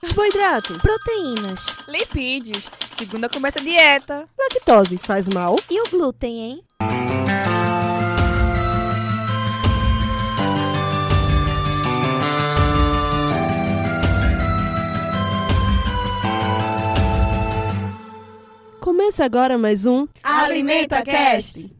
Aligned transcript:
Carboidrato, 0.00 0.78
proteínas, 0.80 1.66
lipídios. 1.88 2.70
Segunda 2.88 3.28
começa 3.28 3.60
a 3.60 3.62
dieta. 3.62 4.26
Lactose 4.38 4.96
faz 4.96 5.28
mal. 5.28 5.56
E 5.70 5.78
o 5.80 5.90
glúten, 5.90 6.40
hein? 6.40 6.64
Começa 18.80 19.24
agora 19.24 19.58
mais 19.58 19.84
um 19.84 20.06
Alimenta 20.22 21.02
Cast. 21.02 21.75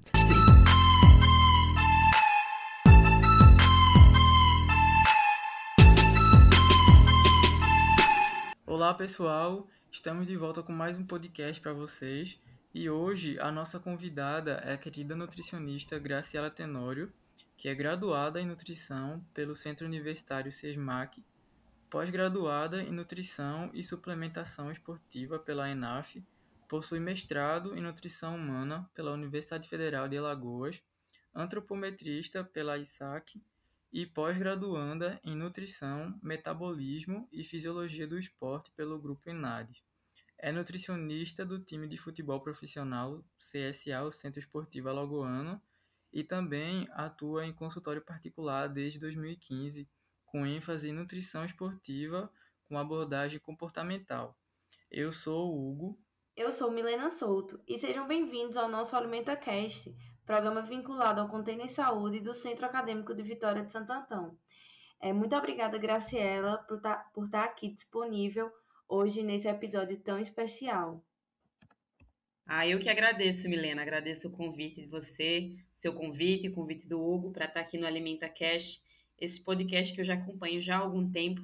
Olá 8.86 8.94
pessoal, 8.94 9.66
estamos 9.90 10.28
de 10.28 10.36
volta 10.36 10.62
com 10.62 10.70
mais 10.70 10.96
um 10.96 11.04
podcast 11.04 11.60
para 11.60 11.72
vocês. 11.72 12.38
E 12.72 12.88
hoje 12.88 13.36
a 13.40 13.50
nossa 13.50 13.80
convidada 13.80 14.62
é 14.64 14.74
a 14.74 14.78
querida 14.78 15.16
nutricionista 15.16 15.98
Graciela 15.98 16.50
Tenório, 16.50 17.12
que 17.56 17.68
é 17.68 17.74
graduada 17.74 18.40
em 18.40 18.46
nutrição 18.46 19.20
pelo 19.34 19.56
Centro 19.56 19.88
Universitário 19.88 20.52
SESMAC, 20.52 21.20
pós-graduada 21.90 22.80
em 22.80 22.92
nutrição 22.92 23.72
e 23.74 23.82
suplementação 23.82 24.70
esportiva 24.70 25.36
pela 25.36 25.68
ENAF 25.68 26.22
Possui 26.68 27.00
mestrado 27.00 27.76
em 27.76 27.80
Nutrição 27.80 28.36
Humana 28.36 28.88
pela 28.94 29.10
Universidade 29.10 29.68
Federal 29.68 30.08
de 30.08 30.16
Alagoas, 30.16 30.80
antropometrista 31.34 32.44
pela 32.44 32.78
ISAC 32.78 33.42
e 33.92 34.06
pós-graduanda 34.06 35.20
em 35.24 35.34
Nutrição, 35.36 36.18
Metabolismo 36.22 37.28
e 37.32 37.44
Fisiologia 37.44 38.06
do 38.06 38.18
Esporte 38.18 38.70
pelo 38.72 38.98
Grupo 38.98 39.28
ENADES. 39.28 39.82
É 40.38 40.52
nutricionista 40.52 41.44
do 41.44 41.58
time 41.58 41.88
de 41.88 41.96
futebol 41.96 42.40
profissional 42.40 43.24
CSA, 43.38 44.02
o 44.02 44.10
Centro 44.10 44.38
Esportivo 44.38 44.88
Alagoano, 44.88 45.60
e 46.12 46.22
também 46.22 46.86
atua 46.92 47.46
em 47.46 47.52
consultório 47.52 48.02
particular 48.02 48.68
desde 48.68 48.98
2015, 48.98 49.88
com 50.24 50.46
ênfase 50.46 50.88
em 50.88 50.92
nutrição 50.92 51.44
esportiva 51.44 52.30
com 52.64 52.78
abordagem 52.78 53.38
comportamental. 53.38 54.38
Eu 54.90 55.12
sou 55.12 55.54
o 55.54 55.70
Hugo, 55.70 55.98
eu 56.36 56.52
sou 56.52 56.70
Milena 56.70 57.08
Souto 57.08 57.58
e 57.66 57.78
sejam 57.78 58.06
bem-vindos 58.06 58.58
ao 58.58 58.68
nosso 58.68 58.94
AlimentaCast, 58.94 59.96
programa 60.26 60.60
vinculado 60.60 61.20
ao 61.20 61.28
Container 61.28 61.68
Saúde 61.68 62.18
do 62.18 62.34
Centro 62.34 62.66
Acadêmico 62.66 63.14
de 63.14 63.22
Vitória 63.22 63.64
de 63.64 63.70
Santo 63.70 63.92
Antão. 63.92 64.36
É, 65.00 65.12
muito 65.12 65.36
obrigada, 65.36 65.78
Graciela, 65.78 66.58
por 66.68 66.80
tá, 66.80 66.96
por 67.14 67.24
estar 67.24 67.44
tá 67.44 67.44
aqui 67.44 67.70
disponível 67.70 68.50
hoje 68.88 69.22
nesse 69.22 69.46
episódio 69.46 69.96
tão 69.98 70.18
especial. 70.18 71.00
Ah, 72.44 72.66
eu 72.66 72.80
que 72.80 72.88
agradeço, 72.88 73.48
Milena. 73.48 73.82
Agradeço 73.82 74.26
o 74.26 74.32
convite 74.32 74.80
de 74.80 74.88
você, 74.88 75.56
seu 75.76 75.92
convite, 75.92 76.48
o 76.48 76.54
convite 76.54 76.88
do 76.88 77.00
Hugo 77.00 77.30
para 77.30 77.44
estar 77.44 77.60
tá 77.60 77.66
aqui 77.66 77.78
no 77.78 77.86
AlimentaCast, 77.86 78.82
esse 79.18 79.40
podcast 79.40 79.94
que 79.94 80.00
eu 80.00 80.04
já 80.04 80.14
acompanho 80.14 80.60
já 80.60 80.76
há 80.76 80.80
algum 80.80 81.08
tempo. 81.08 81.42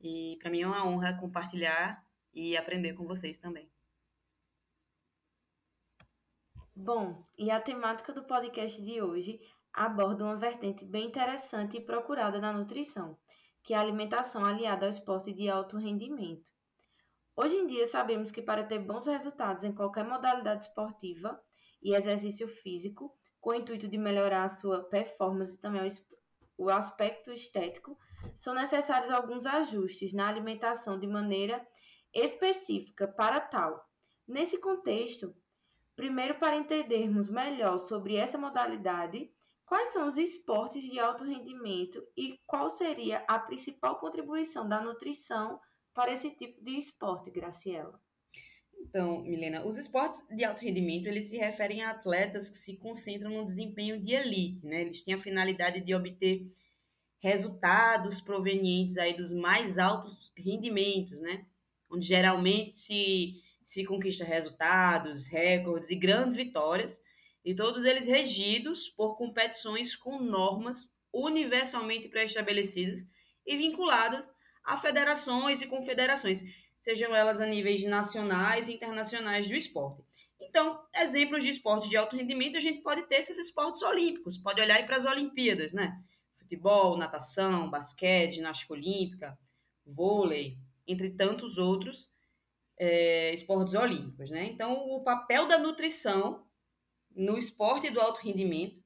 E 0.00 0.38
para 0.40 0.50
mim 0.50 0.62
é 0.62 0.66
uma 0.66 0.86
honra 0.86 1.18
compartilhar 1.18 2.04
e 2.32 2.56
aprender 2.56 2.92
com 2.94 3.04
vocês 3.04 3.40
também. 3.40 3.68
Bom, 6.74 7.24
e 7.36 7.50
a 7.50 7.60
temática 7.60 8.12
do 8.12 8.22
podcast 8.22 8.80
de 8.80 9.02
hoje 9.02 9.40
aborda 9.72 10.24
uma 10.24 10.36
vertente 10.36 10.84
bem 10.84 11.08
interessante 11.08 11.76
e 11.76 11.84
procurada 11.84 12.40
na 12.40 12.52
nutrição, 12.52 13.18
que 13.62 13.74
é 13.74 13.76
a 13.76 13.80
alimentação 13.80 14.44
aliada 14.44 14.86
ao 14.86 14.90
esporte 14.90 15.32
de 15.32 15.48
alto 15.48 15.76
rendimento. 15.76 16.48
Hoje 17.36 17.56
em 17.56 17.66
dia, 17.66 17.86
sabemos 17.86 18.30
que 18.30 18.40
para 18.40 18.64
ter 18.64 18.78
bons 18.78 19.06
resultados 19.06 19.64
em 19.64 19.74
qualquer 19.74 20.04
modalidade 20.04 20.64
esportiva 20.64 21.40
e 21.82 21.94
exercício 21.94 22.46
físico, 22.48 23.14
com 23.40 23.50
o 23.50 23.54
intuito 23.54 23.88
de 23.88 23.98
melhorar 23.98 24.44
a 24.44 24.48
sua 24.48 24.84
performance 24.84 25.54
e 25.54 25.60
também 25.60 25.88
o 26.56 26.68
aspecto 26.68 27.32
estético, 27.32 27.98
são 28.36 28.54
necessários 28.54 29.10
alguns 29.10 29.44
ajustes 29.44 30.12
na 30.12 30.28
alimentação 30.28 30.98
de 30.98 31.06
maneira 31.06 31.66
específica 32.14 33.08
para 33.08 33.40
tal. 33.40 33.84
Nesse 34.26 34.58
contexto, 34.58 35.34
Primeiro, 36.00 36.36
para 36.36 36.56
entendermos 36.56 37.28
melhor 37.28 37.76
sobre 37.76 38.16
essa 38.16 38.38
modalidade, 38.38 39.30
quais 39.66 39.90
são 39.90 40.08
os 40.08 40.16
esportes 40.16 40.82
de 40.82 40.98
alto 40.98 41.24
rendimento 41.24 42.02
e 42.16 42.38
qual 42.46 42.70
seria 42.70 43.22
a 43.28 43.38
principal 43.38 44.00
contribuição 44.00 44.66
da 44.66 44.80
nutrição 44.80 45.60
para 45.92 46.10
esse 46.10 46.30
tipo 46.30 46.64
de 46.64 46.78
esporte, 46.78 47.30
Graciela? 47.30 48.00
Então, 48.80 49.20
Milena, 49.24 49.66
os 49.66 49.76
esportes 49.76 50.26
de 50.34 50.42
alto 50.42 50.62
rendimento, 50.62 51.06
eles 51.06 51.28
se 51.28 51.36
referem 51.36 51.82
a 51.82 51.90
atletas 51.90 52.48
que 52.48 52.56
se 52.56 52.78
concentram 52.78 53.32
no 53.32 53.44
desempenho 53.44 54.02
de 54.02 54.14
elite, 54.14 54.64
né? 54.64 54.80
Eles 54.80 55.04
têm 55.04 55.12
a 55.12 55.18
finalidade 55.18 55.82
de 55.82 55.94
obter 55.94 56.50
resultados 57.22 58.22
provenientes 58.22 58.96
aí 58.96 59.14
dos 59.14 59.34
mais 59.34 59.78
altos 59.78 60.32
rendimentos, 60.34 61.20
né? 61.20 61.44
Onde 61.90 62.06
geralmente 62.06 62.78
se 62.78 63.39
se 63.70 63.84
conquista 63.84 64.24
resultados, 64.24 65.28
recordes 65.28 65.90
e 65.90 65.94
grandes 65.94 66.34
vitórias, 66.34 67.00
e 67.44 67.54
todos 67.54 67.84
eles 67.84 68.04
regidos 68.04 68.88
por 68.88 69.16
competições 69.16 69.94
com 69.94 70.18
normas 70.18 70.92
universalmente 71.12 72.08
pré-estabelecidas 72.08 73.06
e 73.46 73.56
vinculadas 73.56 74.28
a 74.64 74.76
federações 74.76 75.62
e 75.62 75.68
confederações, 75.68 76.42
sejam 76.80 77.14
elas 77.14 77.40
a 77.40 77.46
níveis 77.46 77.84
nacionais 77.84 78.66
e 78.66 78.72
internacionais 78.72 79.46
do 79.46 79.54
esporte. 79.54 80.02
Então, 80.40 80.82
exemplos 80.92 81.44
de 81.44 81.50
esporte 81.50 81.88
de 81.88 81.96
alto 81.96 82.16
rendimento, 82.16 82.56
a 82.56 82.60
gente 82.60 82.82
pode 82.82 83.06
ter 83.06 83.18
esses 83.18 83.38
esportes 83.38 83.82
olímpicos, 83.82 84.36
pode 84.36 84.60
olhar 84.60 84.84
para 84.84 84.96
as 84.96 85.04
Olimpíadas, 85.04 85.72
né? 85.72 85.96
Futebol, 86.40 86.98
natação, 86.98 87.70
basquete, 87.70 88.34
ginástica 88.34 88.72
olímpica, 88.72 89.38
vôlei, 89.86 90.58
entre 90.88 91.10
tantos 91.10 91.56
outros, 91.56 92.10
é, 92.80 93.34
esportes 93.34 93.74
olímpicos, 93.74 94.30
né? 94.30 94.46
Então, 94.46 94.72
o 94.72 95.04
papel 95.04 95.46
da 95.46 95.58
nutrição 95.58 96.46
no 97.14 97.36
esporte 97.36 97.90
do 97.90 98.00
alto 98.00 98.22
rendimento 98.22 98.82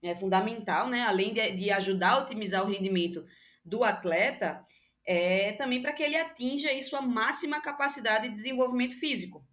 é 0.00 0.14
fundamental, 0.14 0.88
né? 0.88 1.02
Além 1.02 1.34
de, 1.34 1.56
de 1.56 1.72
ajudar 1.72 2.12
a 2.12 2.18
otimizar 2.18 2.64
o 2.64 2.70
rendimento 2.70 3.26
do 3.64 3.82
atleta, 3.82 4.64
é 5.04 5.52
também 5.54 5.82
para 5.82 5.92
que 5.92 6.04
ele 6.04 6.16
atinja 6.16 6.68
aí 6.68 6.80
sua 6.80 7.02
máxima 7.02 7.60
capacidade 7.60 8.28
de 8.28 8.34
desenvolvimento 8.34 8.94
físico. 8.94 9.44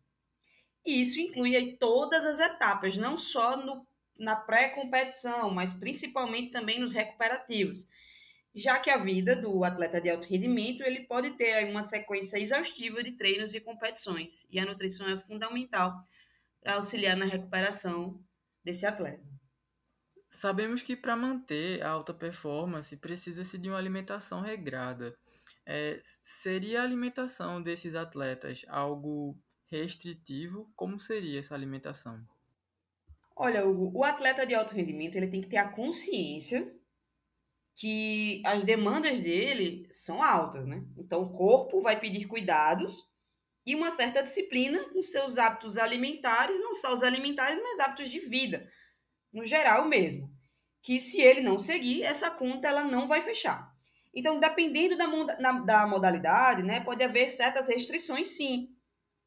E 0.85 1.01
isso 1.01 1.19
inclui 1.19 1.56
aí 1.56 1.78
todas 1.78 2.24
as 2.25 2.39
etapas, 2.39 2.95
não 2.95 3.18
só 3.18 3.57
no, 3.57 3.88
na 4.19 4.35
pré-competição, 4.35 5.50
mas 5.50 5.74
principalmente 5.74 6.51
também 6.51 6.79
nos 6.79 6.94
recuperativos 6.94 7.88
já 8.57 8.79
que 8.79 8.90
a 8.90 8.97
vida 8.97 9.35
do 9.35 9.63
atleta 9.63 10.01
de 10.01 10.09
alto 10.09 10.28
rendimento 10.28 10.81
ele 10.81 11.01
pode 11.01 11.31
ter 11.38 11.63
uma 11.69 11.84
sequência 11.84 12.40
exaustiva 12.40 13.03
de 13.03 13.12
treinos 13.12 13.53
e 13.53 13.62
competições, 13.62 14.47
e 14.50 14.59
a 14.59 14.66
nutrição 14.66 15.07
é 15.07 15.18
fundamental 15.18 16.03
para 16.59 16.73
auxiliar 16.73 17.16
na 17.16 17.25
recuperação 17.25 18.19
desse 18.63 18.85
atleta. 18.85 19.23
Sabemos 20.28 20.81
que 20.81 20.95
para 20.95 21.16
manter 21.16 21.84
a 21.84 21.90
alta 21.90 22.13
performance 22.13 22.97
precisa-se 22.97 23.57
de 23.59 23.69
uma 23.69 23.78
alimentação 23.78 24.41
regrada. 24.41 25.16
É, 25.66 26.01
seria 26.24 26.81
a 26.81 26.84
alimentação 26.84 27.62
desses 27.62 27.95
atletas 27.95 28.66
algo 28.68 29.38
restritivo? 29.69 30.69
Como 30.75 31.00
seria 31.00 31.39
essa 31.39 31.53
alimentação? 31.53 32.19
Olha, 33.35 33.66
o, 33.66 34.00
o 34.00 34.03
atleta 34.03 34.45
de 34.45 34.56
alto 34.56 34.74
rendimento 34.74 35.16
ele 35.16 35.28
tem 35.28 35.41
que 35.41 35.50
ter 35.50 35.57
a 35.57 35.69
consciência 35.69 36.75
que 37.77 38.41
as 38.44 38.65
demandas 38.65 39.21
dele 39.21 39.88
são 39.91 40.24
altas, 40.24 40.65
né? 40.65 40.83
Então 40.97 41.21
o 41.21 41.31
corpo 41.31 41.79
vai 41.79 42.00
pedir 42.00 42.25
cuidados 42.25 43.07
e 43.63 43.75
uma 43.75 43.91
certa 43.91 44.24
disciplina 44.24 44.89
com 44.89 45.03
seus 45.03 45.38
hábitos 45.38 45.77
alimentares, 45.77 46.59
não 46.59 46.74
só 46.74 46.91
os 46.91 47.03
alimentares, 47.03 47.62
mas 47.62 47.79
hábitos 47.79 48.09
de 48.09 48.19
vida, 48.19 48.68
no 49.31 49.45
geral 49.45 49.88
mesmo. 49.88 50.27
Que 50.81 51.00
se 51.00 51.21
ele 51.21 51.41
não 51.41 51.59
seguir, 51.59 52.01
essa 52.01 52.31
conta 52.31 52.68
ela 52.68 52.83
não 52.83 53.07
vai 53.07 53.21
fechar. 53.21 53.71
Então, 54.12 54.39
dependendo 54.39 54.97
da, 54.97 55.51
da 55.51 55.85
modalidade, 55.85 56.63
né, 56.63 56.79
pode 56.79 57.03
haver 57.03 57.29
certas 57.29 57.68
restrições, 57.68 58.29
sim, 58.29 58.75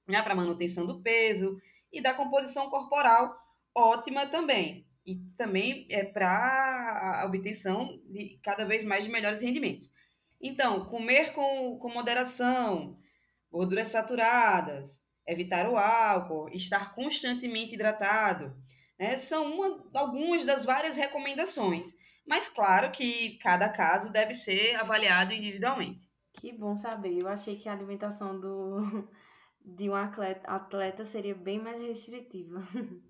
né, 0.08 0.20
para 0.23 0.35
manutenção 0.35 0.85
do 0.85 1.00
peso 1.00 1.61
e 1.93 2.00
da 2.00 2.14
composição 2.14 2.69
corporal 2.69 3.38
ótima 3.73 4.26
também 4.26 4.89
e 5.06 5.17
também 5.37 5.87
é 5.91 6.05
para 6.05 7.20
a 7.23 7.26
obtenção 7.26 8.00
de 8.06 8.38
cada 8.43 8.64
vez 8.64 8.85
mais 8.85 9.05
de 9.05 9.11
melhores 9.11 9.41
rendimentos. 9.41 9.91
Então, 10.41 10.87
comer 10.87 11.32
com, 11.32 11.79
com 11.79 11.93
moderação, 11.93 12.99
gorduras 13.50 13.88
saturadas, 13.88 15.02
evitar 15.26 15.69
o 15.69 15.76
álcool, 15.76 16.49
estar 16.50 16.94
constantemente 16.94 17.75
hidratado, 17.75 18.55
né, 18.99 19.17
são 19.17 19.52
uma, 19.52 19.91
algumas 19.94 20.44
das 20.44 20.64
várias 20.64 20.97
recomendações. 20.97 21.94
Mas 22.26 22.49
claro 22.49 22.93
que 22.93 23.38
cada 23.38 23.69
caso 23.69 24.12
deve 24.12 24.35
ser 24.35 24.76
avaliado 24.76 25.32
individualmente. 25.32 26.00
Que 26.35 26.52
bom 26.52 26.75
saber. 26.76 27.19
Eu 27.19 27.29
achei 27.29 27.56
que 27.56 27.69
a 27.69 27.73
alimentação 27.73 28.38
do, 28.38 29.08
de 29.64 29.91
um 29.91 29.94
atleta, 29.94 30.49
atleta 30.49 31.05
seria 31.05 31.35
bem 31.35 31.58
mais 31.58 31.82
restritiva. 31.82 32.62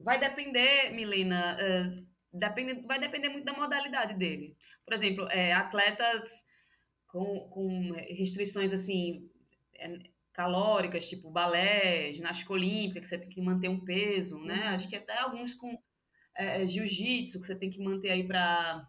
Vai 0.00 0.18
depender, 0.18 0.90
Milena, 0.90 1.56
uh, 1.56 2.38
depende, 2.38 2.86
vai 2.86 2.98
depender 2.98 3.28
muito 3.28 3.44
da 3.44 3.52
modalidade 3.52 4.14
dele. 4.14 4.56
Por 4.84 4.94
exemplo, 4.94 5.28
é, 5.30 5.52
atletas 5.52 6.44
com, 7.06 7.48
com 7.50 7.92
restrições 8.08 8.72
assim 8.72 9.28
é, 9.74 9.98
calóricas, 10.32 11.08
tipo 11.08 11.30
balé, 11.30 12.12
ginástica 12.14 12.52
olímpica, 12.52 13.00
que 13.00 13.06
você 13.06 13.18
tem 13.18 13.28
que 13.28 13.40
manter 13.40 13.68
um 13.68 13.84
peso, 13.84 14.38
né? 14.38 14.70
Uhum. 14.70 14.74
Acho 14.74 14.88
que 14.88 14.96
até 14.96 15.18
alguns 15.18 15.54
com 15.54 15.78
é, 16.34 16.66
jiu-jitsu, 16.66 17.40
que 17.40 17.46
você 17.46 17.54
tem 17.54 17.70
que 17.70 17.82
manter 17.82 18.10
aí 18.10 18.26
para 18.26 18.88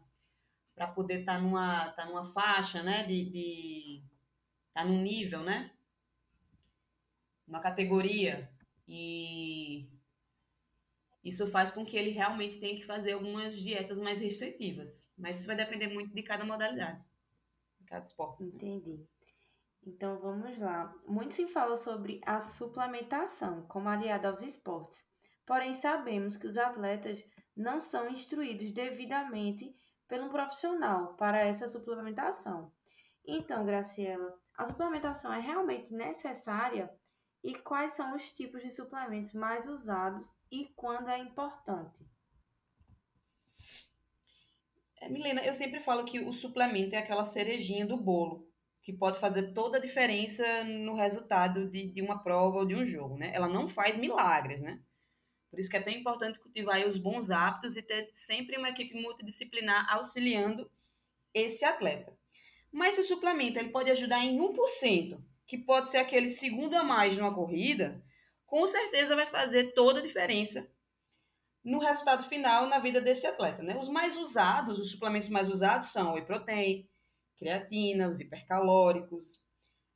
para 0.73 0.87
poder 0.87 1.19
estar 1.19 1.35
tá 1.35 1.39
numa, 1.39 1.89
tá 1.91 2.05
numa 2.05 2.23
faixa, 2.25 2.81
né? 2.81 3.03
De, 3.03 3.29
de 3.29 4.03
tá 4.73 4.85
num 4.85 5.01
nível, 5.01 5.43
né? 5.43 5.71
Uma 7.47 7.59
categoria. 7.59 8.49
E 8.87 9.87
isso 11.23 11.45
faz 11.47 11.71
com 11.71 11.85
que 11.85 11.95
ele 11.95 12.11
realmente 12.11 12.59
tenha 12.59 12.75
que 12.75 12.85
fazer 12.85 13.13
algumas 13.13 13.55
dietas 13.55 13.97
mais 13.97 14.19
restritivas. 14.19 15.07
Mas 15.17 15.37
isso 15.37 15.47
vai 15.47 15.55
depender 15.55 15.87
muito 15.87 16.13
de 16.13 16.23
cada 16.23 16.43
modalidade, 16.43 17.03
de 17.79 17.85
cada 17.85 18.03
esporte. 18.03 18.43
Entendi. 18.43 19.05
Então 19.85 20.19
vamos 20.19 20.59
lá. 20.59 20.93
Muito 21.07 21.35
se 21.35 21.47
fala 21.47 21.77
sobre 21.77 22.21
a 22.25 22.39
suplementação 22.39 23.65
como 23.67 23.89
aliada 23.89 24.29
aos 24.29 24.41
esportes. 24.41 25.05
Porém, 25.45 25.73
sabemos 25.73 26.37
que 26.37 26.47
os 26.47 26.57
atletas 26.57 27.23
não 27.55 27.79
são 27.79 28.09
instruídos 28.09 28.71
devidamente 28.71 29.75
pelo 30.07 30.29
profissional 30.29 31.15
para 31.15 31.39
essa 31.39 31.67
suplementação. 31.67 32.71
Então, 33.25 33.65
Graciela, 33.65 34.39
a 34.57 34.65
suplementação 34.65 35.33
é 35.33 35.39
realmente 35.39 35.91
necessária 35.93 36.89
e 37.43 37.55
quais 37.55 37.93
são 37.93 38.15
os 38.15 38.29
tipos 38.29 38.61
de 38.61 38.69
suplementos 38.69 39.33
mais 39.33 39.67
usados 39.67 40.27
e 40.51 40.65
quando 40.75 41.09
é 41.09 41.17
importante? 41.17 42.05
É, 44.99 45.09
Milena, 45.09 45.43
eu 45.43 45.53
sempre 45.53 45.79
falo 45.79 46.05
que 46.05 46.19
o 46.19 46.31
suplemento 46.31 46.93
é 46.93 46.99
aquela 46.99 47.25
cerejinha 47.25 47.85
do 47.87 47.97
bolo, 47.97 48.47
que 48.83 48.93
pode 48.93 49.19
fazer 49.19 49.53
toda 49.53 49.77
a 49.77 49.81
diferença 49.81 50.63
no 50.63 50.95
resultado 50.95 51.67
de, 51.69 51.87
de 51.87 52.01
uma 52.01 52.23
prova 52.23 52.59
ou 52.59 52.65
de 52.65 52.75
um 52.75 52.85
jogo, 52.85 53.17
né? 53.17 53.31
Ela 53.33 53.47
não 53.47 53.67
faz 53.67 53.97
milagres, 53.97 54.61
né? 54.61 54.79
Por 55.49 55.59
isso 55.59 55.69
que 55.69 55.77
é 55.77 55.81
tão 55.81 55.91
importante 55.91 56.39
cultivar 56.39 56.85
os 56.87 56.97
bons 56.97 57.31
hábitos 57.31 57.75
e 57.75 57.81
ter 57.81 58.09
sempre 58.11 58.57
uma 58.57 58.69
equipe 58.69 58.93
multidisciplinar 58.93 59.91
auxiliando 59.91 60.69
esse 61.33 61.65
atleta. 61.65 62.15
Mas 62.71 62.97
o 62.97 63.03
suplemento 63.03 63.59
ele 63.59 63.69
pode 63.69 63.91
ajudar 63.91 64.23
em 64.23 64.37
1%, 64.37 65.19
que 65.51 65.57
pode 65.57 65.91
ser 65.91 65.97
aquele 65.97 66.29
segundo 66.29 66.77
a 66.77 66.81
mais 66.81 67.17
numa 67.17 67.35
corrida, 67.35 68.01
com 68.45 68.65
certeza 68.65 69.17
vai 69.17 69.27
fazer 69.27 69.73
toda 69.73 69.99
a 69.99 70.01
diferença 70.01 70.65
no 71.61 71.77
resultado 71.77 72.23
final 72.23 72.67
na 72.69 72.79
vida 72.79 73.01
desse 73.01 73.27
atleta. 73.27 73.61
Né? 73.61 73.77
Os 73.77 73.89
mais 73.89 74.15
usados, 74.15 74.79
os 74.79 74.91
suplementos 74.91 75.27
mais 75.27 75.49
usados 75.49 75.87
são 75.87 76.11
o 76.11 76.13
whey 76.13 76.23
protein, 76.23 76.89
creatina, 77.37 78.07
os 78.07 78.21
hipercalóricos, 78.21 79.41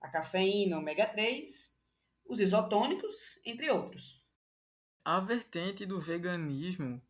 a 0.02 0.10
cafeína, 0.10 0.78
ômega 0.78 1.08
3, 1.08 1.74
os 2.26 2.42
isotônicos, 2.42 3.40
entre 3.46 3.72
outros. 3.72 4.22
A 5.06 5.22
vertente 5.22 5.86
do 5.86 6.02
veganismo 6.02 7.02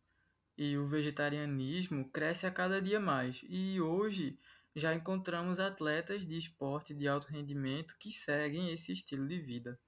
e 0.56 0.78
o 0.78 0.86
vegetarianismo 0.86 2.08
cresce 2.12 2.46
a 2.46 2.52
cada 2.52 2.80
dia 2.80 3.00
mais 3.00 3.44
e 3.48 3.80
hoje 3.80 4.38
já 4.76 4.94
encontramos 4.94 5.58
atletas 5.58 6.26
de 6.26 6.36
esporte 6.36 6.94
de 6.94 7.08
alto 7.08 7.28
rendimento 7.28 7.96
que 7.98 8.12
seguem 8.12 8.70
esse 8.70 8.92
estilo 8.92 9.26
de 9.26 9.40
vida. 9.40 9.80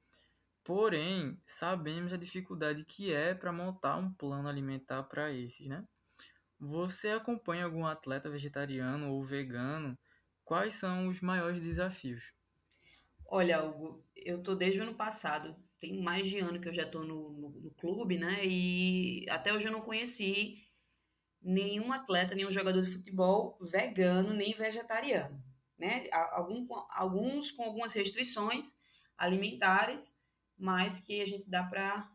Porém, 0.65 1.39
sabemos 1.45 2.13
a 2.13 2.17
dificuldade 2.17 2.87
que 2.87 3.13
é 3.13 3.35
para 3.35 3.53
montar 3.53 3.97
um 3.99 4.11
plano 4.11 4.49
alimentar 4.49 5.03
para 5.03 5.31
esses, 5.31 5.67
né? 5.67 5.85
Você 6.59 7.11
acompanha 7.11 7.67
algum 7.67 7.87
atleta 7.87 8.31
vegetariano 8.31 9.11
ou 9.11 9.23
vegano? 9.23 9.97
Quais 10.43 10.75
são 10.75 11.09
os 11.09 11.21
maiores 11.21 11.61
desafios? 11.61 12.33
Olha, 13.27 13.63
Hugo, 13.63 14.03
eu 14.17 14.43
tô 14.43 14.55
desde 14.55 14.81
o 14.81 14.83
ano 14.83 14.95
passado, 14.95 15.55
tem 15.79 16.03
mais 16.03 16.27
de 16.27 16.39
ano 16.39 16.61
que 16.61 16.69
eu 16.69 16.75
já 16.75 16.85
estou 16.85 17.05
no, 17.05 17.31
no, 17.31 17.51
no 17.51 17.71
clube, 17.73 18.19
né? 18.19 18.45
E 18.45 19.29
até 19.29 19.53
hoje 19.53 19.67
eu 19.67 19.73
não 19.73 19.83
conheci 19.83 20.68
nenhum 21.43 21.93
atleta, 21.93 22.35
nenhum 22.35 22.53
jogador 22.53 22.83
de 22.83 22.91
futebol 22.91 23.59
vegano 23.61 24.33
nem 24.35 24.55
vegetariano, 24.55 25.43
né? 25.79 26.09
Algum, 26.13 26.67
alguns 26.91 27.51
com 27.51 27.63
algumas 27.63 27.93
restrições 27.93 28.73
alimentares, 29.17 30.15
mas 30.57 30.99
que 31.01 31.21
a 31.21 31.27
gente 31.27 31.49
dá 31.49 31.63
para 31.63 32.11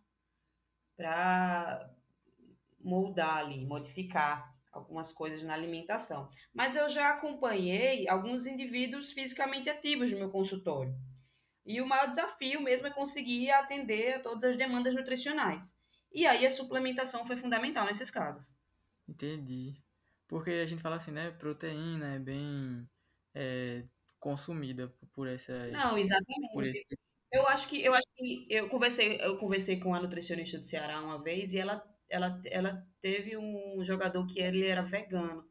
moldar 2.79 3.37
ali, 3.37 3.65
modificar 3.65 4.53
algumas 4.71 5.13
coisas 5.13 5.43
na 5.43 5.53
alimentação. 5.53 6.29
Mas 6.53 6.75
eu 6.75 6.89
já 6.89 7.11
acompanhei 7.11 8.07
alguns 8.09 8.45
indivíduos 8.45 9.11
fisicamente 9.11 9.69
ativos 9.69 10.11
no 10.11 10.17
meu 10.17 10.29
consultório. 10.29 10.93
E 11.65 11.79
o 11.79 11.87
maior 11.87 12.07
desafio 12.07 12.61
mesmo 12.61 12.87
é 12.87 12.91
conseguir 12.91 13.51
atender 13.51 14.15
a 14.15 14.19
todas 14.19 14.43
as 14.43 14.57
demandas 14.57 14.93
nutricionais. 14.93 15.73
E 16.11 16.25
aí 16.25 16.45
a 16.45 16.51
suplementação 16.51 17.25
foi 17.25 17.37
fundamental 17.37 17.85
nesses 17.85 18.11
casos. 18.11 18.53
Entendi. 19.13 19.75
Porque 20.27 20.49
a 20.49 20.65
gente 20.65 20.81
fala 20.81 20.95
assim, 20.95 21.11
né? 21.11 21.29
Proteína 21.31 22.15
é 22.15 22.19
bem 22.19 22.89
é, 23.35 23.83
consumida 24.19 24.91
por 25.13 25.27
essa. 25.27 25.67
Não, 25.67 25.97
exatamente. 25.97 26.51
Por 26.51 26.65
esse... 26.65 26.97
Eu 27.31 27.47
acho 27.47 27.67
que 27.67 27.83
eu 27.83 27.93
acho 27.93 28.07
que 28.15 28.45
eu 28.49 28.69
conversei 28.69 29.19
eu 29.19 29.37
conversei 29.37 29.79
com 29.79 29.93
a 29.93 29.99
nutricionista 29.99 30.59
do 30.59 30.65
Ceará 30.65 31.01
uma 31.01 31.21
vez 31.21 31.53
e 31.53 31.59
ela 31.59 31.83
ela, 32.07 32.39
ela 32.45 32.87
teve 33.01 33.35
um 33.35 33.83
jogador 33.83 34.27
que 34.27 34.39
ele 34.39 34.63
era 34.63 34.83
vegano 34.83 35.43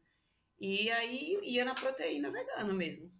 e 0.57 0.89
aí 0.89 1.39
ia 1.43 1.65
na 1.65 1.75
proteína 1.75 2.31
vegana 2.31 2.71
mesmo 2.71 3.11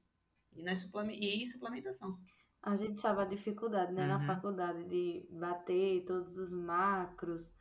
e 0.54 0.63
na 0.63 0.75
suplement, 0.75 1.13
e 1.13 1.46
suplementação. 1.46 2.18
A 2.62 2.78
gente 2.78 3.01
sabe 3.01 3.22
a 3.22 3.25
dificuldade, 3.25 3.92
né, 3.92 4.04
uhum. 4.04 4.07
na 4.07 4.25
faculdade 4.25 4.86
de 4.86 5.28
bater 5.30 6.06
todos 6.06 6.38
os 6.38 6.54
macros 6.54 7.51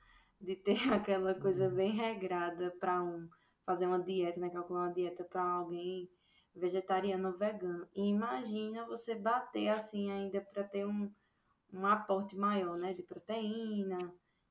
de 0.43 0.57
ter 0.57 0.77
aquela 0.93 1.35
coisa 1.35 1.69
uhum. 1.69 1.75
bem 1.75 1.93
regrada 1.93 2.71
para 2.79 3.03
um 3.03 3.29
fazer 3.65 3.87
uma 3.87 4.03
dieta, 4.03 4.41
né, 4.41 4.51
calcular 4.51 4.87
uma 4.87 4.93
dieta 4.93 5.23
para 5.25 5.43
alguém 5.43 6.11
vegetariano 6.55 7.29
ou 7.29 7.39
vegano. 7.39 7.87
E 7.95 8.09
imagina 8.09 8.85
você 8.87 9.15
bater 9.15 9.69
assim 9.69 10.11
ainda 10.11 10.41
para 10.41 10.65
ter 10.65 10.85
um, 10.85 11.11
um 11.73 11.87
aporte 11.87 12.37
maior, 12.37 12.77
né, 12.77 12.93
de 12.93 13.03
proteína 13.05 13.99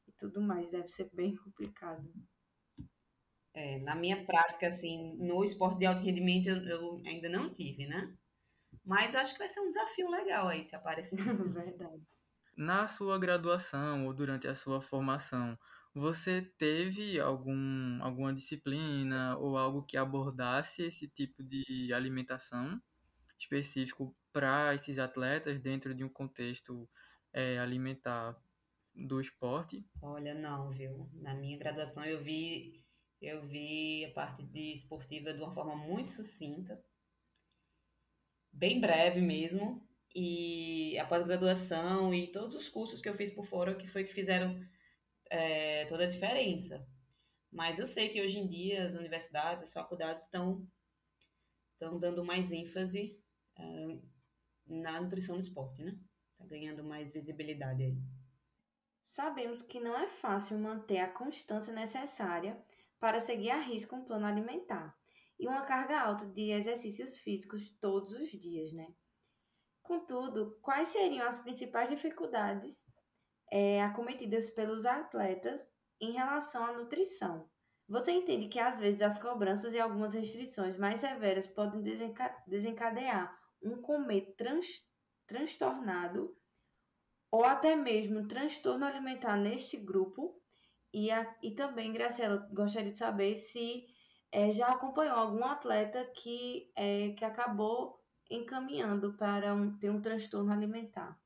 e 0.08 0.12
tudo 0.14 0.42
mais, 0.42 0.72
deve 0.72 0.88
ser 0.88 1.10
bem 1.14 1.36
complicado. 1.36 2.10
É, 3.54 3.80
na 3.80 3.96
minha 3.96 4.26
prática, 4.26 4.68
assim, 4.68 5.18
no 5.18 5.44
esporte 5.44 5.80
de 5.80 5.86
alto 5.86 6.02
rendimento 6.02 6.48
eu, 6.48 6.64
eu 6.64 7.02
ainda 7.06 7.28
não 7.28 7.54
tive, 7.54 7.86
né? 7.86 8.16
Mas 8.84 9.14
acho 9.14 9.34
que 9.34 9.40
vai 9.40 9.50
ser 9.50 9.60
um 9.60 9.68
desafio 9.68 10.10
legal 10.10 10.48
aí 10.48 10.64
se 10.64 10.74
aparecer. 10.76 11.22
Verdade. 11.22 12.02
Na 12.56 12.88
sua 12.88 13.20
graduação 13.20 14.06
ou 14.06 14.14
durante 14.14 14.48
a 14.48 14.56
sua 14.56 14.82
formação, 14.82 15.58
você 15.94 16.42
teve 16.42 17.20
algum, 17.20 18.02
alguma 18.02 18.34
disciplina 18.34 19.38
ou 19.38 19.58
algo 19.58 19.84
que 19.84 19.98
abordasse 19.98 20.84
esse 20.84 21.08
tipo 21.08 21.44
de 21.44 21.92
alimentação 21.94 22.82
específico 23.38 24.16
para 24.32 24.74
esses 24.74 25.00
atletas 25.00 25.60
dentro 25.60 25.94
de 25.94 26.04
um 26.04 26.10
contexto 26.10 26.90
é, 27.34 27.60
alimentar 27.60 28.38
do 28.94 29.20
esporte? 29.20 29.86
Olha, 30.02 30.34
não, 30.34 30.70
viu? 30.72 31.10
Na 31.14 31.34
minha 31.34 31.58
graduação 31.58 32.06
eu 32.06 32.24
vi 32.24 32.82
eu 33.22 33.46
vi 33.46 34.04
a 34.06 34.12
parte 34.14 34.42
de 34.42 34.74
esportiva 34.74 35.32
de 35.32 35.40
uma 35.40 35.54
forma 35.54 35.76
muito 35.76 36.12
sucinta, 36.12 36.84
bem 38.52 38.82
breve 38.82 39.22
mesmo, 39.22 39.88
e 40.14 40.98
a 40.98 41.06
pós-graduação 41.06 42.14
e 42.14 42.32
todos 42.32 42.56
os 42.56 42.68
cursos 42.68 43.00
que 43.00 43.08
eu 43.08 43.14
fiz 43.14 43.32
por 43.32 43.46
fora 43.46 43.76
que 43.76 43.88
foi 43.88 44.04
que 44.04 44.14
fizeram 44.14 44.60
é, 45.32 45.86
toda 45.86 46.04
a 46.04 46.10
diferença. 46.10 46.86
Mas 47.50 47.80
eu 47.80 47.88
sei 47.88 48.10
que 48.10 48.22
hoje 48.22 48.38
em 48.38 48.48
dia 48.48 48.86
as 48.86 48.94
universidades, 48.94 49.70
as 49.70 49.74
faculdades 49.74 50.26
estão, 50.26 50.68
estão 51.74 51.98
dando 51.98 52.24
mais 52.24 52.52
ênfase 52.52 53.18
é, 53.58 54.00
na 54.68 55.02
nutrição 55.02 55.36
no 55.36 55.42
esporte, 55.42 55.82
né? 55.82 55.98
Está 56.34 56.46
ganhando 56.46 56.84
mais 56.84 57.14
visibilidade 57.14 57.84
aí. 57.84 57.98
Sabemos 59.06 59.62
que 59.62 59.80
não 59.80 59.98
é 59.98 60.08
fácil 60.08 60.58
manter 60.58 61.00
a 61.00 61.12
constância 61.12 61.74
necessária 61.74 62.62
para 63.00 63.20
seguir 63.20 63.52
a 63.52 63.60
risco 63.60 63.96
um 63.96 64.04
plano 64.04 64.26
alimentar 64.26 64.96
e 65.40 65.48
uma 65.48 65.66
carga 65.66 66.00
alta 66.00 66.26
de 66.26 66.52
exercícios 66.52 67.18
físicos 67.18 67.70
todos 67.80 68.12
os 68.14 68.30
dias, 68.30 68.72
né? 68.74 68.94
Contudo, 69.82 70.58
quais 70.62 70.90
seriam 70.90 71.28
as 71.28 71.38
principais 71.38 71.90
dificuldades 71.90 72.82
é, 73.52 73.84
acometidas 73.84 74.50
pelos 74.50 74.86
atletas 74.86 75.62
em 76.00 76.14
relação 76.14 76.66
à 76.66 76.72
nutrição. 76.72 77.48
Você 77.88 78.12
entende 78.12 78.48
que 78.48 78.58
às 78.58 78.80
vezes 78.80 79.02
as 79.02 79.22
cobranças 79.22 79.74
e 79.74 79.80
algumas 79.80 80.14
restrições 80.14 80.78
mais 80.78 81.02
severas 81.02 81.46
podem 81.46 81.84
desencadear 82.48 83.38
um 83.62 83.82
comer 83.82 84.34
trans 84.38 84.66
transtornado 85.28 86.34
ou 87.30 87.44
até 87.44 87.76
mesmo 87.76 88.28
transtorno 88.28 88.86
alimentar 88.86 89.38
neste 89.38 89.78
grupo? 89.78 90.42
E, 90.94 91.12
a, 91.12 91.36
e 91.42 91.52
também, 91.52 91.94
Graciela, 91.94 92.50
gostaria 92.52 92.92
de 92.92 92.98
saber 92.98 93.36
se 93.36 93.86
é, 94.32 94.52
já 94.52 94.68
acompanhou 94.68 95.16
algum 95.16 95.44
atleta 95.46 96.06
que, 96.16 96.72
é, 96.76 97.10
que 97.12 97.24
acabou 97.24 98.02
encaminhando 98.30 99.14
para 99.14 99.54
um, 99.54 99.78
ter 99.78 99.90
um 99.90 100.02
transtorno 100.02 100.52
alimentar. 100.52 101.20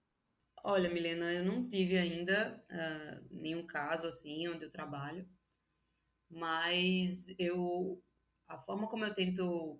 Olha, 0.67 0.89
Milena, 0.89 1.31
eu 1.31 1.45
não 1.45 1.69
tive 1.69 1.95
ainda 1.95 2.59
uh, 2.71 3.27
nenhum 3.29 3.67
caso 3.67 4.07
assim 4.07 4.47
onde 4.47 4.63
eu 4.65 4.71
trabalho, 4.71 5.23
mas 6.27 7.27
eu 7.37 8.01
a 8.47 8.57
forma 8.57 8.87
como 8.87 9.05
eu 9.05 9.13
tento 9.13 9.79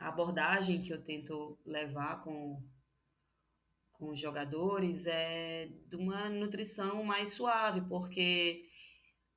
a 0.00 0.08
abordagem 0.08 0.82
que 0.82 0.92
eu 0.92 1.00
tento 1.04 1.56
levar 1.64 2.24
com 2.24 2.60
com 3.92 4.08
os 4.10 4.20
jogadores 4.20 5.06
é 5.06 5.68
de 5.86 5.94
uma 5.94 6.28
nutrição 6.28 7.04
mais 7.04 7.34
suave, 7.34 7.80
porque 7.88 8.68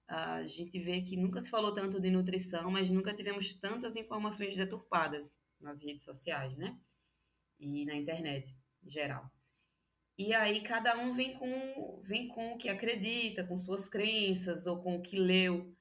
a 0.07 0.47
gente 0.47 0.79
vê 0.79 1.03
que 1.03 1.15
nunca 1.15 1.39
se 1.39 1.51
falou 1.51 1.75
tanto 1.75 2.01
de 2.01 2.09
nutrição, 2.09 2.71
mas 2.71 2.89
nunca 2.89 3.13
tivemos 3.13 3.53
tantas 3.59 3.95
informações 3.95 4.57
deturpadas 4.57 5.37
nas 5.61 5.79
redes 5.79 6.03
sociais, 6.03 6.57
né? 6.57 6.75
E 7.59 7.85
na 7.85 7.93
internet 7.95 8.57
em 8.83 8.89
geral. 8.89 9.31
E 10.17 10.33
aí 10.33 10.61
cada 10.61 10.97
um 10.97 11.13
vem 11.13 11.37
com, 11.37 12.01
vem 12.03 12.27
com 12.27 12.53
o 12.53 12.57
que 12.57 12.69
acredita, 12.69 13.43
com 13.43 13.57
suas 13.57 13.89
crenças 13.89 14.67
ou 14.67 14.81
com 14.81 14.97
o 14.97 15.01
que 15.01 15.17
leu 15.17 15.75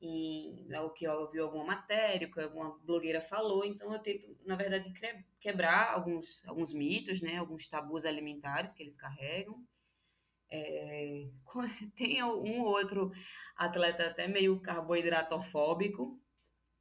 em, 0.00 0.66
o 0.74 0.90
que 0.90 1.06
ouviu 1.08 1.44
alguma 1.44 1.64
matéria, 1.64 2.30
que 2.30 2.40
alguma 2.40 2.78
blogueira 2.80 3.20
falou. 3.20 3.64
Então 3.64 3.92
eu 3.92 3.98
tento, 3.98 4.36
na 4.44 4.56
verdade, 4.56 4.92
quebrar 5.40 5.92
alguns, 5.92 6.44
alguns 6.46 6.72
mitos, 6.72 7.20
né, 7.20 7.36
alguns 7.36 7.68
tabus 7.68 8.04
alimentares 8.04 8.74
que 8.74 8.82
eles 8.82 8.96
carregam. 8.96 9.62
É, 10.48 11.28
tem 11.96 12.22
um 12.22 12.62
outro 12.62 13.10
atleta 13.56 14.06
até 14.06 14.28
meio 14.28 14.60
carboidratofóbico, 14.60 16.20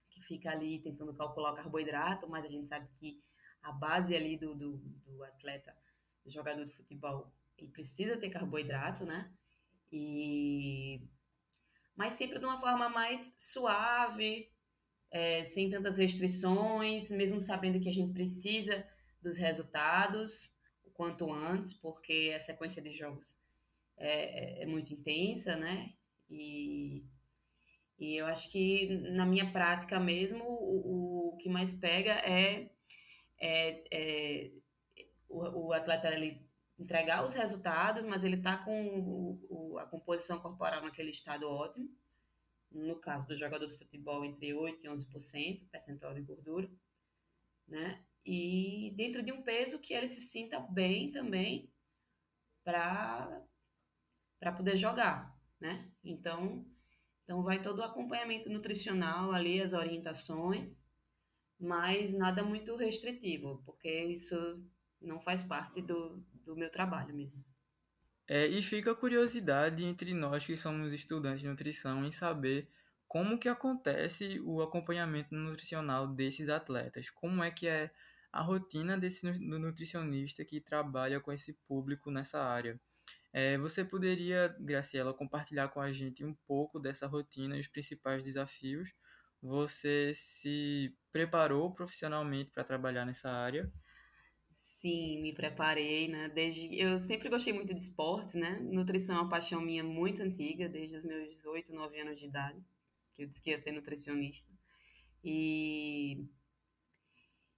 que 0.09 0.21
fica 0.21 0.51
ali 0.51 0.79
tentando 0.79 1.13
calcular 1.13 1.53
o 1.53 1.55
carboidrato, 1.55 2.29
mas 2.29 2.45
a 2.45 2.49
gente 2.49 2.67
sabe 2.67 2.87
que 2.99 3.19
a 3.61 3.71
base 3.71 4.15
ali 4.15 4.37
do, 4.37 4.53
do, 4.53 4.77
do 4.77 5.23
atleta, 5.23 5.75
jogador 6.31 6.65
de 6.65 6.73
futebol, 6.73 7.31
ele 7.57 7.69
precisa 7.69 8.17
ter 8.17 8.29
carboidrato, 8.29 9.05
né? 9.05 9.31
E 9.91 11.01
mas 11.95 12.15
sempre 12.15 12.39
de 12.39 12.45
uma 12.45 12.59
forma 12.59 12.89
mais 12.89 13.33
suave, 13.37 14.51
é, 15.09 15.45
sem 15.45 15.69
tantas 15.69 15.97
restrições, 15.97 17.09
mesmo 17.09 17.39
sabendo 17.39 17.79
que 17.79 17.87
a 17.87 17.93
gente 17.93 18.11
precisa 18.11 18.85
dos 19.21 19.37
resultados 19.37 20.53
o 20.83 20.91
quanto 20.91 21.31
antes, 21.31 21.73
porque 21.73 22.33
a 22.35 22.39
sequência 22.41 22.81
de 22.81 22.91
jogos 22.91 23.37
é, 23.97 24.63
é 24.63 24.65
muito 24.65 24.93
intensa, 24.93 25.55
né? 25.55 25.93
E, 26.29 27.05
e 27.97 28.17
eu 28.17 28.25
acho 28.25 28.51
que 28.51 28.89
na 29.11 29.25
minha 29.25 29.51
prática 29.51 29.99
mesmo, 29.99 30.43
o, 30.43 31.33
o 31.33 31.37
que 31.37 31.47
mais 31.47 31.73
pega 31.73 32.11
é, 32.11 32.69
é, 33.39 33.83
é 33.89 34.51
o, 35.29 35.67
o 35.67 35.73
atleta 35.73 36.13
ele 36.13 36.45
entregar 36.77 37.25
os 37.25 37.33
resultados, 37.33 38.03
mas 38.03 38.23
ele 38.23 38.35
está 38.35 38.57
com 38.57 38.87
o, 38.87 39.47
o, 39.49 39.77
a 39.79 39.85
composição 39.85 40.39
corporal 40.39 40.81
naquele 40.83 41.11
estado 41.11 41.47
ótimo. 41.49 41.89
No 42.71 42.97
caso 42.97 43.27
do 43.27 43.37
jogador 43.37 43.67
de 43.67 43.77
futebol, 43.77 44.25
entre 44.25 44.49
8% 44.49 44.79
e 44.83 44.87
11% 44.87 45.69
percentual 45.69 46.13
de 46.13 46.21
gordura, 46.21 46.69
né? 47.67 48.03
E 48.25 48.91
dentro 48.97 49.23
de 49.23 49.31
um 49.31 49.43
peso 49.43 49.79
que 49.79 49.93
ele 49.93 50.07
se 50.07 50.19
sinta 50.21 50.59
bem 50.59 51.11
também 51.11 51.71
para 52.63 53.45
poder 54.57 54.75
jogar, 54.75 55.33
né? 55.59 55.89
Então, 56.03 56.65
então 57.23 57.43
vai 57.43 57.61
todo 57.61 57.79
o 57.79 57.83
acompanhamento 57.83 58.49
nutricional 58.49 59.31
ali, 59.31 59.61
as 59.61 59.71
orientações, 59.71 60.83
mas 61.57 62.13
nada 62.13 62.43
muito 62.43 62.75
restritivo, 62.75 63.61
porque 63.65 64.05
isso 64.05 64.35
não 65.01 65.19
faz 65.19 65.43
parte 65.43 65.81
do, 65.81 66.23
do 66.45 66.55
meu 66.55 66.69
trabalho 66.71 67.15
mesmo. 67.15 67.43
É, 68.27 68.47
e 68.47 68.61
fica 68.61 68.91
a 68.91 68.95
curiosidade 68.95 69.83
entre 69.85 70.13
nós 70.13 70.45
que 70.45 70.57
somos 70.57 70.93
estudantes 70.93 71.41
de 71.41 71.47
nutrição 71.47 72.03
em 72.03 72.11
saber 72.11 72.67
como 73.07 73.37
que 73.37 73.47
acontece 73.47 74.39
o 74.43 74.61
acompanhamento 74.61 75.33
nutricional 75.35 76.07
desses 76.07 76.49
atletas, 76.49 77.09
como 77.11 77.43
é 77.43 77.51
que 77.51 77.67
é 77.67 77.91
a 78.31 78.41
rotina 78.41 78.97
desse 78.97 79.25
nutricionista 79.25 80.43
que 80.43 80.59
trabalha 80.59 81.21
com 81.21 81.31
esse 81.31 81.53
público 81.67 82.11
nessa 82.11 82.43
área. 82.43 82.79
É, 83.31 83.57
você 83.57 83.85
poderia, 83.85 84.53
Graciela, 84.59 85.13
compartilhar 85.13 85.69
com 85.69 85.79
a 85.79 85.91
gente 85.91 86.23
um 86.25 86.33
pouco 86.47 86.79
dessa 86.79 87.07
rotina 87.07 87.55
e 87.55 87.59
os 87.59 87.67
principais 87.67 88.23
desafios? 88.23 88.93
Você 89.41 90.11
se 90.13 90.93
preparou 91.11 91.71
profissionalmente 91.73 92.51
para 92.51 92.63
trabalhar 92.63 93.05
nessa 93.05 93.31
área? 93.31 93.71
Sim, 94.85 95.19
me 95.19 95.33
preparei, 95.33 96.07
né? 96.07 96.29
Desde 96.29 96.69
eu 96.79 96.99
sempre 96.99 97.27
gostei 97.27 97.51
muito 97.51 97.73
de 97.73 97.81
esportes, 97.81 98.35
né? 98.35 98.59
Nutrição 98.61 99.17
é 99.17 99.21
uma 99.21 99.29
paixão 99.29 99.59
minha 99.59 99.83
muito 99.83 100.21
antiga, 100.21 100.69
desde 100.69 100.97
os 100.97 101.03
meus 101.03 101.43
8, 101.43 101.73
9 101.73 101.99
anos 102.01 102.19
de 102.19 102.27
idade, 102.27 102.63
que 103.15 103.23
eu 103.23 103.27
disse 103.27 103.41
que 103.41 103.49
ia 103.49 103.59
ser 103.59 103.71
nutricionista. 103.71 104.53
E 105.23 106.23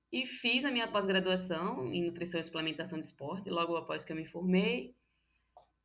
e 0.09 0.25
fiz 0.25 0.63
a 0.63 0.71
minha 0.71 0.89
pós-graduação 0.89 1.93
em 1.93 2.05
nutrição 2.05 2.39
e 2.39 2.45
suplementação 2.45 2.97
de 2.97 3.07
esporte, 3.07 3.49
logo 3.49 3.75
após 3.75 4.05
que 4.05 4.13
eu 4.13 4.15
me 4.15 4.25
formei. 4.25 4.95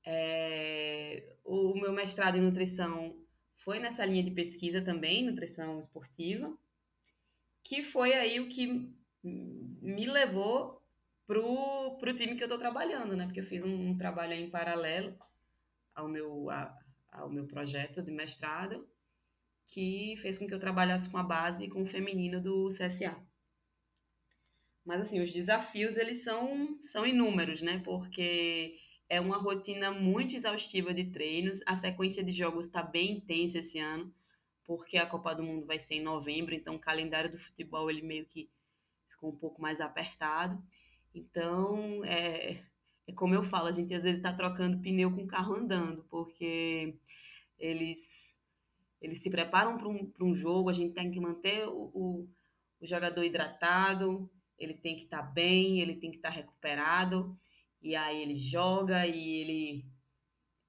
É, 0.06 1.34
o 1.44 1.74
meu 1.74 1.92
mestrado 1.92 2.38
em 2.38 2.40
nutrição 2.40 3.16
foi 3.56 3.80
nessa 3.80 4.04
linha 4.04 4.22
de 4.22 4.30
pesquisa 4.30 4.80
também, 4.80 5.24
nutrição 5.24 5.80
esportiva, 5.80 6.56
que 7.64 7.82
foi 7.82 8.14
aí 8.14 8.38
o 8.38 8.48
que 8.48 8.88
me 9.24 10.06
levou 10.06 10.81
pro, 11.32 11.96
pro 11.98 12.14
time 12.14 12.36
que 12.36 12.42
eu 12.42 12.46
estou 12.46 12.58
trabalhando, 12.58 13.16
né? 13.16 13.24
Porque 13.24 13.40
eu 13.40 13.46
fiz 13.46 13.64
um, 13.64 13.90
um 13.90 13.96
trabalho 13.96 14.34
em 14.34 14.50
paralelo 14.50 15.16
ao 15.94 16.06
meu, 16.06 16.50
a, 16.50 16.78
ao 17.10 17.30
meu 17.30 17.46
projeto 17.46 18.02
de 18.02 18.10
mestrado, 18.10 18.86
que 19.66 20.14
fez 20.20 20.38
com 20.38 20.46
que 20.46 20.52
eu 20.52 20.60
trabalhasse 20.60 21.08
com 21.08 21.16
a 21.16 21.22
base 21.22 21.68
com 21.68 21.82
o 21.82 21.86
feminino 21.86 22.38
do 22.38 22.68
CSA. 22.68 23.16
Mas 24.84 25.00
assim, 25.00 25.22
os 25.22 25.32
desafios 25.32 25.96
eles 25.96 26.22
são, 26.22 26.78
são 26.82 27.06
inúmeros, 27.06 27.62
né? 27.62 27.80
Porque 27.82 28.76
é 29.08 29.18
uma 29.18 29.38
rotina 29.38 29.90
muito 29.90 30.36
exaustiva 30.36 30.92
de 30.92 31.04
treinos, 31.04 31.60
a 31.64 31.74
sequência 31.74 32.22
de 32.22 32.32
jogos 32.32 32.66
está 32.66 32.82
bem 32.82 33.12
intensa 33.12 33.58
esse 33.58 33.78
ano, 33.78 34.12
porque 34.66 34.98
a 34.98 35.06
Copa 35.06 35.34
do 35.34 35.42
Mundo 35.42 35.64
vai 35.64 35.78
ser 35.78 35.94
em 35.94 36.02
novembro, 36.02 36.54
então 36.54 36.74
o 36.74 36.78
calendário 36.78 37.30
do 37.30 37.38
futebol 37.38 37.90
ele 37.90 38.02
meio 38.02 38.26
que 38.26 38.50
ficou 39.08 39.30
um 39.30 39.36
pouco 39.36 39.62
mais 39.62 39.80
apertado. 39.80 40.62
Então, 41.14 42.04
é, 42.04 42.62
é 43.06 43.12
como 43.12 43.34
eu 43.34 43.42
falo, 43.42 43.66
a 43.66 43.72
gente 43.72 43.94
às 43.94 44.02
vezes 44.02 44.18
está 44.18 44.32
trocando 44.32 44.80
pneu 44.80 45.10
com 45.10 45.22
o 45.22 45.26
carro 45.26 45.54
andando, 45.54 46.04
porque 46.10 46.98
eles, 47.58 48.38
eles 49.00 49.22
se 49.22 49.30
preparam 49.30 49.76
para 49.76 49.88
um, 49.88 50.10
um 50.20 50.34
jogo, 50.34 50.70
a 50.70 50.72
gente 50.72 50.94
tem 50.94 51.10
que 51.10 51.20
manter 51.20 51.66
o, 51.68 51.90
o, 51.94 52.28
o 52.80 52.86
jogador 52.86 53.22
hidratado, 53.24 54.30
ele 54.58 54.74
tem 54.74 54.96
que 54.96 55.04
estar 55.04 55.22
tá 55.22 55.30
bem, 55.30 55.80
ele 55.80 55.96
tem 55.96 56.10
que 56.10 56.16
estar 56.16 56.30
tá 56.30 56.34
recuperado, 56.34 57.36
e 57.82 57.94
aí 57.94 58.22
ele 58.22 58.38
joga 58.38 59.06
e 59.06 59.40
ele 59.40 59.84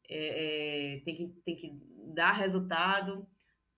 é, 0.09 0.95
é, 0.95 0.99
tem, 1.01 1.15
que, 1.15 1.27
tem 1.45 1.55
que 1.55 1.71
dar 2.13 2.33
resultado, 2.33 3.25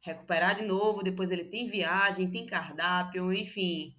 recuperar 0.02 0.56
de 0.56 0.66
novo, 0.66 1.04
depois 1.04 1.30
ele 1.32 1.46
tem 1.46 1.70
viagem, 1.70 2.32
tem 2.32 2.46
cardápio, 2.48 3.32
enfim 3.32 3.96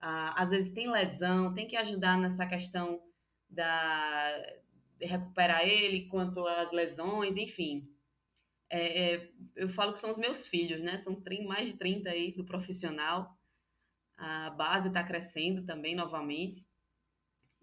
às 0.00 0.50
vezes 0.50 0.72
tem 0.72 0.90
lesão, 0.90 1.52
tem 1.54 1.66
que 1.66 1.76
ajudar 1.76 2.18
nessa 2.18 2.46
questão 2.46 3.00
da, 3.48 4.38
de 4.98 5.06
recuperar 5.06 5.62
ele 5.62 6.06
quanto 6.08 6.46
às 6.46 6.70
lesões, 6.72 7.36
enfim. 7.36 7.88
É, 8.68 9.14
é, 9.14 9.30
eu 9.54 9.68
falo 9.68 9.92
que 9.92 9.98
são 9.98 10.10
os 10.10 10.18
meus 10.18 10.46
filhos, 10.46 10.80
né? 10.82 10.98
São 10.98 11.20
mais 11.46 11.68
de 11.68 11.78
30 11.78 12.10
aí 12.10 12.32
do 12.32 12.44
profissional. 12.44 13.36
A 14.16 14.50
base 14.50 14.88
está 14.88 15.04
crescendo 15.04 15.64
também 15.64 15.94
novamente. 15.94 16.66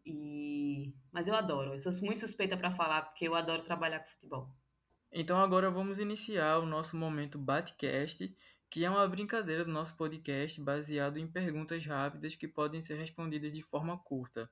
E... 0.05 0.93
Mas 1.11 1.27
eu 1.27 1.35
adoro, 1.35 1.73
eu 1.73 1.79
sou 1.79 1.93
muito 2.01 2.21
suspeita 2.21 2.57
para 2.57 2.75
falar, 2.75 3.03
porque 3.03 3.27
eu 3.27 3.35
adoro 3.35 3.63
trabalhar 3.63 3.99
com 3.99 4.09
futebol. 4.09 4.49
Então 5.11 5.39
agora 5.39 5.69
vamos 5.69 5.99
iniciar 5.99 6.57
o 6.57 6.65
nosso 6.65 6.97
momento 6.97 7.37
Batcast, 7.37 8.35
que 8.73 8.83
é 8.83 8.89
uma 8.89 9.07
brincadeira 9.07 9.63
do 9.63 9.71
nosso 9.71 9.95
podcast 9.95 10.59
baseado 10.59 11.19
em 11.19 11.31
perguntas 11.31 11.85
rápidas 11.85 12.35
que 12.35 12.47
podem 12.47 12.81
ser 12.81 12.95
respondidas 12.95 13.51
de 13.51 13.61
forma 13.61 13.99
curta. 13.99 14.49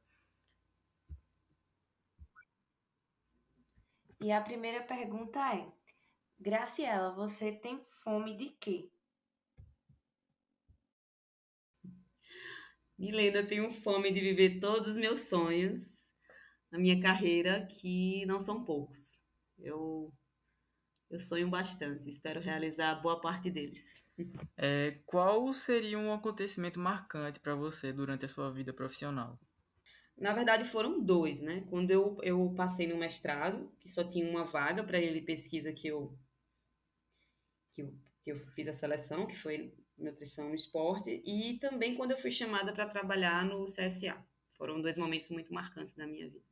E 4.20 4.32
a 4.32 4.40
primeira 4.40 4.84
pergunta 4.84 5.40
é: 5.56 5.68
Graciela, 6.40 7.16
você 7.16 7.52
tem 7.52 7.82
fome 8.04 8.38
de 8.38 8.50
quê? 8.60 8.92
Milena, 13.00 13.40
eu 13.40 13.48
tenho 13.48 13.74
fome 13.82 14.14
de 14.14 14.20
viver 14.20 14.60
todos 14.60 14.90
os 14.90 14.98
meus 14.98 15.30
sonhos 15.30 15.82
na 16.72 16.78
minha 16.78 17.02
carreira, 17.02 17.66
que 17.66 18.24
não 18.28 18.40
são 18.40 18.64
poucos. 18.64 19.20
Eu, 19.58 20.14
eu 21.12 21.20
sonho 21.20 21.50
bastante, 21.50 22.10
espero 22.10 22.40
realizar 22.40 22.96
boa 22.96 23.20
parte 23.20 23.52
deles. 23.52 23.84
É, 24.58 25.00
qual 25.06 25.52
seria 25.52 26.00
um 26.00 26.14
acontecimento 26.14 26.80
marcante 26.80 27.40
para 27.40 27.54
você 27.54 27.92
durante 27.92 28.26
a 28.26 28.30
sua 28.30 28.52
vida 28.52 28.72
profissional? 28.72 29.38
Na 30.18 30.34
verdade, 30.34 30.64
foram 30.64 31.04
dois, 31.04 31.42
né? 31.42 31.66
Quando 31.70 31.92
eu, 31.92 32.18
eu 32.22 32.54
passei 32.56 32.88
no 32.88 32.98
mestrado, 32.98 33.72
que 33.80 33.90
só 33.90 34.04
tinha 34.04 34.30
uma 34.30 34.46
vaga 34.46 34.84
para 34.84 35.00
ele 35.00 35.22
pesquisa 35.22 35.74
que 35.74 35.88
eu, 35.88 36.18
que 37.74 37.82
eu, 37.82 37.94
que 38.24 38.32
eu 38.32 38.40
fiz 38.40 38.68
a 38.68 38.74
seleção, 38.74 39.26
que 39.26 39.36
foi 39.36 39.74
nutrição 39.98 40.50
no 40.50 40.56
esporte, 40.56 41.22
e 41.26 41.58
também 41.60 41.96
quando 41.96 42.12
eu 42.12 42.18
fui 42.18 42.32
chamada 42.32 42.72
para 42.72 42.88
trabalhar 42.88 43.44
no 43.46 43.66
CSA. 43.66 44.24
Foram 44.58 44.82
dois 44.82 44.96
momentos 44.96 45.30
muito 45.30 45.52
marcantes 45.54 45.96
da 45.96 46.06
minha 46.06 46.30
vida. 46.30 46.51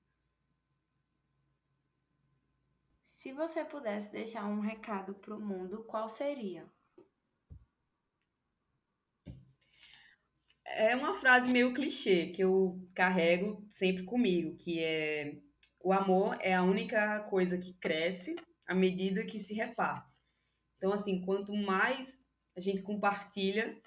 Se 3.19 3.33
você 3.33 3.65
pudesse 3.65 4.09
deixar 4.13 4.45
um 4.45 4.61
recado 4.61 5.13
para 5.13 5.35
o 5.35 5.41
mundo, 5.41 5.83
qual 5.83 6.07
seria? 6.07 6.65
É 10.65 10.95
uma 10.95 11.13
frase 11.13 11.49
meio 11.49 11.73
clichê 11.73 12.27
que 12.27 12.41
eu 12.41 12.79
carrego 12.95 13.67
sempre 13.69 14.05
comigo, 14.05 14.55
que 14.55 14.81
é 14.81 15.37
o 15.81 15.91
amor 15.91 16.37
é 16.39 16.53
a 16.53 16.63
única 16.63 17.19
coisa 17.23 17.57
que 17.57 17.73
cresce 17.73 18.35
à 18.65 18.73
medida 18.73 19.25
que 19.25 19.37
se 19.37 19.53
reparte. 19.53 20.09
Então, 20.77 20.93
assim, 20.93 21.19
quanto 21.19 21.53
mais 21.53 22.23
a 22.55 22.61
gente 22.61 22.81
compartilha, 22.81 23.77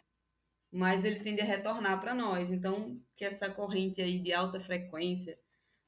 mais 0.71 1.07
ele 1.07 1.21
tende 1.21 1.41
a 1.41 1.47
retornar 1.47 1.99
para 2.03 2.15
nós. 2.15 2.51
Então, 2.51 3.01
que 3.17 3.25
essa 3.25 3.49
corrente 3.49 4.03
aí 4.03 4.19
de 4.19 4.31
alta 4.31 4.61
frequência 4.61 5.39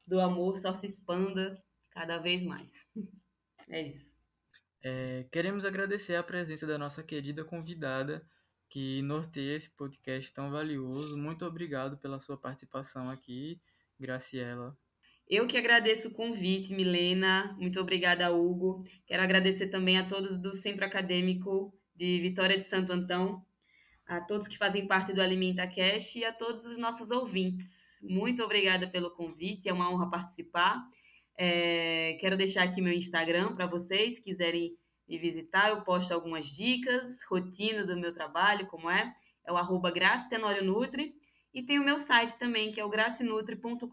do 0.07 0.19
amor 0.19 0.57
só 0.57 0.73
se 0.73 0.87
expanda 0.87 1.63
cada 1.91 2.17
vez 2.17 2.43
mais. 2.43 2.73
É 3.69 3.83
isso. 3.83 4.13
É, 4.83 5.27
queremos 5.33 5.65
agradecer 5.65 6.15
a 6.17 6.23
presença 6.23 6.67
da 6.67 6.77
nossa 6.77 7.03
querida 7.03 7.45
convidada 7.45 8.27
que 8.69 9.03
norteia 9.03 9.57
esse 9.57 9.71
podcast 9.71 10.33
tão 10.33 10.51
valioso. 10.51 11.17
Muito 11.17 11.45
obrigado 11.47 11.97
pela 11.97 12.21
sua 12.21 12.37
participação 12.37 13.09
aqui, 13.09 13.61
Graciela. 13.99 14.77
Eu 15.29 15.47
que 15.47 15.57
agradeço 15.57 16.09
o 16.09 16.13
convite, 16.13 16.75
Milena. 16.75 17.57
Muito 17.59 17.81
obrigada, 17.81 18.31
Hugo. 18.31 18.85
Quero 19.07 19.23
agradecer 19.23 19.69
também 19.69 19.99
a 19.99 20.07
todos 20.07 20.37
do 20.37 20.55
Centro 20.55 20.85
Acadêmico 20.85 21.73
de 21.95 22.21
Vitória 22.21 22.59
de 22.59 22.65
Santo 22.65 22.93
Antão, 22.93 23.43
a 24.07 24.21
todos 24.21 24.49
que 24.49 24.59
fazem 24.59 24.87
parte 24.87 25.13
do 25.15 25.23
Alimenta 25.23 25.67
Cash 25.67 26.17
e 26.17 26.25
a 26.25 26.33
todos 26.33 26.67
os 26.67 26.77
nossos 26.77 27.11
ouvintes. 27.11 27.99
Muito 28.03 28.43
obrigada 28.43 28.87
pelo 28.87 29.13
convite, 29.13 29.69
é 29.69 29.73
uma 29.73 29.91
honra 29.91 30.11
participar. 30.11 30.85
É, 31.37 32.17
quero 32.21 32.37
deixar 32.37 32.63
aqui 32.63 32.81
meu 32.81 32.93
Instagram 32.93 33.55
para 33.55 33.67
vocês, 33.67 34.15
se 34.15 34.23
quiserem 34.23 34.77
me 35.09 35.19
visitar, 35.19 35.71
eu 35.71 35.83
posto 35.83 36.13
algumas 36.13 36.47
dicas, 36.47 37.23
rotina 37.29 37.85
do 37.85 37.97
meu 37.97 38.15
trabalho, 38.15 38.67
como 38.67 38.89
é, 38.89 39.15
é 39.45 39.53
o 39.53 39.57
arroba 39.57 39.93
Nutri, 40.63 41.15
e 41.53 41.63
tem 41.63 41.79
o 41.79 41.85
meu 41.85 41.99
site 41.99 42.39
também, 42.39 42.73
que 42.73 42.81
é 42.81 42.85
o 42.85 42.89
gracinutri.com.br. 42.89 43.89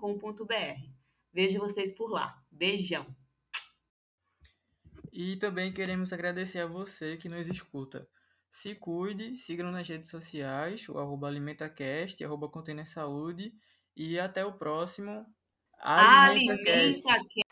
Vejo 1.33 1.59
vocês 1.59 1.91
por 1.91 2.09
lá. 2.09 2.35
Beijão! 2.49 3.05
E 5.11 5.35
também 5.35 5.73
queremos 5.73 6.13
agradecer 6.13 6.59
a 6.59 6.65
você 6.65 7.17
que 7.17 7.27
nos 7.27 7.47
escuta. 7.47 8.07
Se 8.49 8.75
cuide, 8.75 9.37
siga-nos 9.37 9.73
nas 9.73 9.87
redes 9.87 10.09
sociais, 10.09 10.87
o 10.89 10.97
arroba 10.97 11.27
AlimentaCast, 11.27 12.23
arroba 12.23 12.49
Saúde, 12.85 13.53
e 13.95 14.19
até 14.19 14.45
o 14.45 14.53
próximo 14.53 15.25
Alimenta, 15.81 16.71
Alimenta 16.71 17.50